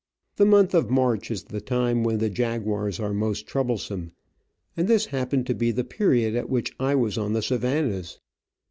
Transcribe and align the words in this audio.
The 0.37 0.47
month 0.47 0.73
of 0.73 0.89
March 0.89 1.29
is 1.29 1.43
the 1.43 1.61
time 1.61 2.03
when 2.03 2.17
the 2.17 2.27
jaguars 2.31 2.99
are 2.99 3.13
most 3.13 3.45
troublesome, 3.45 4.13
and 4.75 4.87
this 4.87 5.05
happened 5.05 5.45
to 5.45 5.53
be 5.53 5.69
the 5.69 5.83
period 5.83 6.35
at 6.35 6.49
which 6.49 6.73
I 6.79 6.95
was 6.95 7.19
on 7.19 7.33
the 7.33 7.43
savannas. 7.43 8.17